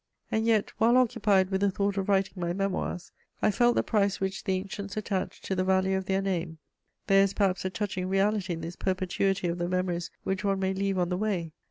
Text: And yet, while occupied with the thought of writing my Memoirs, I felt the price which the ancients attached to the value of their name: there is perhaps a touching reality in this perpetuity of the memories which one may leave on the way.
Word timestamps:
And 0.31 0.47
yet, 0.47 0.71
while 0.79 0.97
occupied 0.97 1.51
with 1.51 1.61
the 1.61 1.69
thought 1.69 1.95
of 1.95 2.09
writing 2.09 2.33
my 2.41 2.53
Memoirs, 2.53 3.11
I 3.39 3.51
felt 3.51 3.75
the 3.75 3.83
price 3.83 4.19
which 4.19 4.43
the 4.43 4.53
ancients 4.55 4.97
attached 4.97 5.45
to 5.45 5.53
the 5.55 5.63
value 5.63 5.95
of 5.95 6.05
their 6.07 6.23
name: 6.23 6.57
there 7.05 7.21
is 7.23 7.35
perhaps 7.35 7.65
a 7.65 7.69
touching 7.69 8.09
reality 8.09 8.51
in 8.53 8.61
this 8.61 8.75
perpetuity 8.75 9.47
of 9.47 9.59
the 9.59 9.69
memories 9.69 10.09
which 10.23 10.43
one 10.43 10.57
may 10.59 10.73
leave 10.73 10.97
on 10.97 11.09
the 11.09 11.17
way. 11.17 11.51